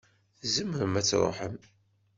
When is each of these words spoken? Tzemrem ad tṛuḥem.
Tzemrem 0.41 0.93
ad 0.99 1.05
tṛuḥem. 1.09 1.55